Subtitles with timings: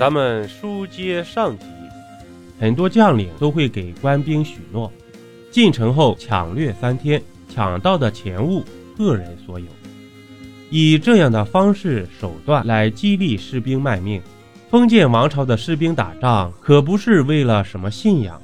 [0.00, 1.66] 咱们书接上集，
[2.58, 4.90] 很多将领都会给官兵许诺，
[5.50, 8.64] 进城后抢掠三天，抢到的钱物
[8.96, 9.66] 个人所有，
[10.70, 14.22] 以这样的方式手段来激励士兵卖命。
[14.70, 18.40] 封建王朝的士兵打仗可不是为了什么信仰，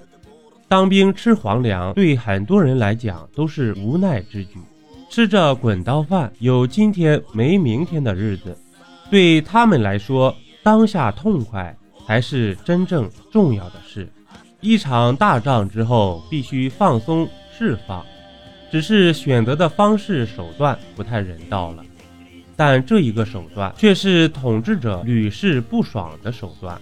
[0.69, 4.59] 当兵吃皇粮对很多人来讲都是无奈之举，
[5.09, 8.55] 吃着滚刀饭有今天没明天的日子，
[9.11, 10.37] 对他们来说。
[10.67, 11.73] 当下痛快
[12.05, 14.13] 才是真正重要的事。
[14.61, 18.05] 一场大仗之后，必须放松释放，
[18.69, 21.85] 只是选择的方式手段不太人道了。
[22.57, 26.77] 但这一个手段却是统治者屡试不爽的手段。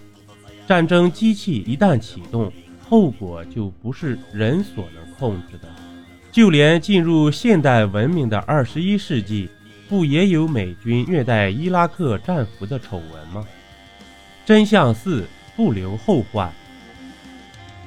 [0.65, 2.51] 战争机器一旦启动，
[2.89, 5.67] 后果就不是人所能控制的。
[6.31, 9.47] 就连进入现代文明的二十一世纪，
[9.87, 13.45] 不也有美军虐待伊拉克战俘的丑闻吗？
[14.45, 16.53] 真相四不留后患。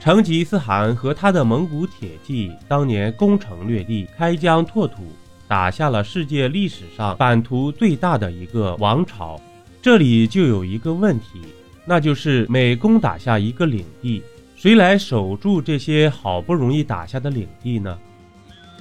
[0.01, 5.03] 成吉思汗和他的蒙古铁骑当年攻城略地，开疆拓土，
[5.47, 9.41] 打下了世界历史上版图最大的一个王朝。
[9.81, 11.41] 这里就有一个问题，
[11.85, 14.23] 那就是每攻打下一个领地，
[14.57, 17.99] 谁来守住这些好不容易打下的领地呢？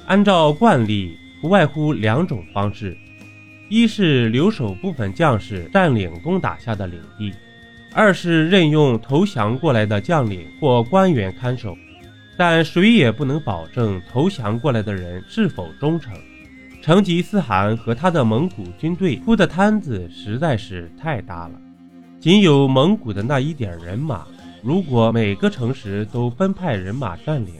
[0.08, 2.98] 按照惯例，不外乎两种方式：
[3.70, 7.34] 一是留守部分将士占领攻打下的领地。
[7.98, 11.76] 二是任用投降过来的将领或官员看守，
[12.38, 16.14] 但谁也不能保证投降过来的人是否忠诚。
[16.80, 21.60] 成吉思汗和他的蒙古军队铺的摊子实在是太大了，
[22.20, 24.28] 仅有蒙古的那一点人马，
[24.62, 27.56] 如果每个城市都分派人马占领，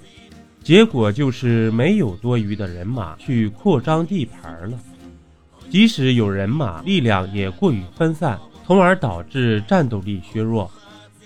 [0.62, 4.78] 结果就是没有多余的人马去扩张地盘了。
[5.68, 8.38] 即使有人马，力量也过于分散。
[8.68, 10.70] 从而导致战斗力削弱，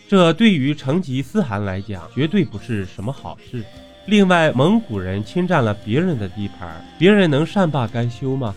[0.07, 3.65] 这对于成吉思汗来讲绝对不是什么好事。
[4.05, 8.55] 另外，蒙古人侵占了别人的地盘，别人能善罢甘休吗？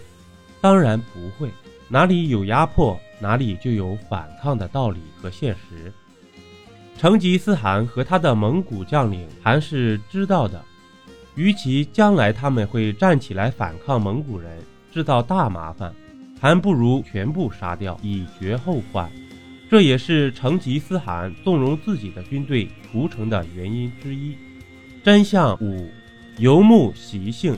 [0.60, 1.48] 当然不会。
[1.88, 5.90] 哪里有压迫，哪里就有反抗的道理和现实。
[6.98, 10.62] 成吉思汗和他的蒙古将领还是知道的，
[11.36, 14.58] 与其将来他们会站起来反抗蒙古人，
[14.92, 15.90] 制造大麻烦。
[16.44, 19.10] 还不如全部杀掉，以绝后患。
[19.70, 24.36] 这也是成吉思汗纵容自己的军队屠城的原因之一。
[25.02, 25.88] 真相五：
[26.36, 27.56] 游牧习性。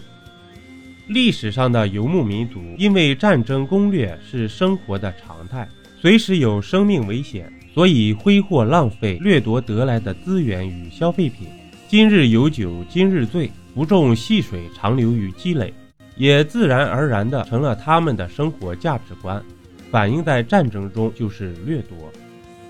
[1.08, 5.68] 历史上的游牧民族，因为战争攻略是生活的常态，
[6.00, 11.48] 随时有生命危险，所以挥霍浪费，掠夺得来的资源与消费品。
[11.88, 15.74] 今日有酒今日醉，不重细水长流与积累。
[16.16, 19.42] 也自然而然地成了他们的生活价值观，
[19.90, 21.96] 反映在战争中就是掠夺，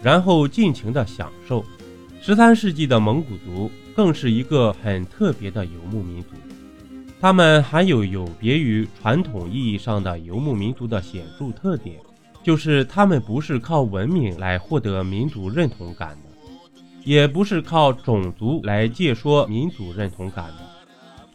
[0.02, 1.64] 然后尽情的享受。
[2.20, 6.30] 十三世纪的蒙古族更是一个很特别的游牧民族，
[7.20, 11.96] 他们还有有别于传统意义上的游牧民族的显著特点，
[12.42, 20.75] 就是他们不是靠文明来获得民族认同感的，也不是靠种族来借说民族认同感的。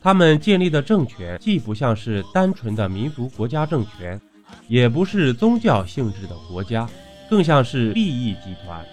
[0.01, 4.19] 他们建立的政权既不像是单纯的民族国家政权，
[4.67, 6.89] 也不是宗教性质的国家，
[7.29, 8.83] 更像是利益集团。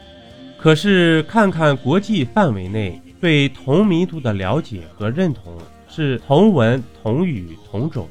[0.58, 5.56] 可是看看国际范围内对同民族的了解和认同
[5.88, 8.06] 是同文同语同种，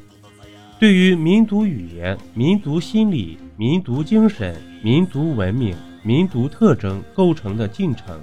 [0.80, 8.20] 对于民族语言、民族心理、民族精神、民族文明、民族特征构成的进程，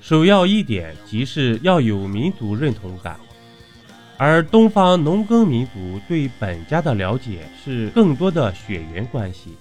[0.00, 3.18] 首要一点即是要有民族认同感。
[4.18, 9.56] 而东方农耕民族对本家的了解是更多的血缘关系。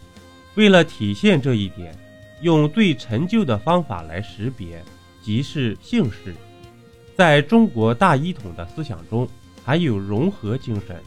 [0.56, 1.96] 为了体现这一点，
[2.42, 4.84] 用最陈旧的方法来识别，
[5.22, 6.34] 即是姓氏。
[7.16, 9.28] 在中国大一统的思想中，
[9.64, 11.00] 还有融合精神，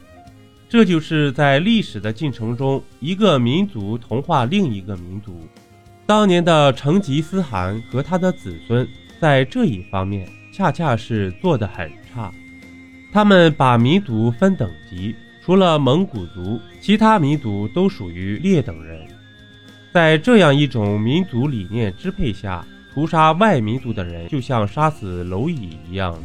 [0.69, 5.41] 这就是在历史的进程中，一个民族同化另一个民族。
[6.07, 8.87] 当年的成吉思汗和他的子孙
[9.21, 12.33] 在这一方面，恰恰是做得很差。
[13.13, 15.15] 他们把民族分等级，
[15.45, 19.07] 除了蒙古族，其他民族都属于劣等人。
[19.93, 22.65] 在这样一种民族理念支配下，
[22.95, 26.17] 屠杀外民族的人就像杀死蝼蚁一样。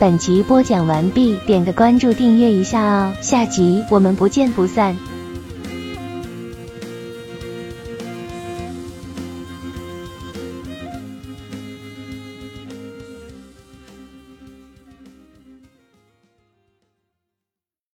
[0.00, 4.96] 本集播讲完毕，点个关注，订阅一下哦，下集我们不见不散。